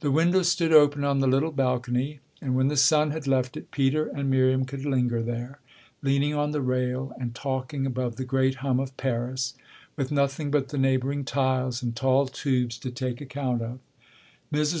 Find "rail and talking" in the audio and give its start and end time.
6.60-7.86